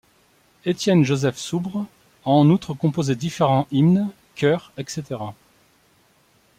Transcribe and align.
Étienne 0.65 1.03
Joseph 1.03 1.37
Soubre 1.37 1.85
a 2.25 2.29
en 2.31 2.49
outre 2.49 2.73
composé 2.73 3.15
différents 3.15 3.67
hymnes, 3.71 4.07
chœurs, 4.33 4.71
etc. 4.77 5.19